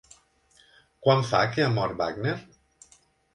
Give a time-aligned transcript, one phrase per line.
[1.07, 2.35] Quant fa que ha mort Wagner?